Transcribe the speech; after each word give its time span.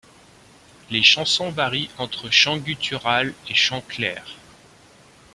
Les 0.89 1.03
chansons 1.03 1.51
varient 1.51 1.91
entre 1.99 2.31
chant 2.31 2.57
guttural 2.57 3.35
et 3.47 3.53
chant 3.53 3.81
clair. 3.81 4.25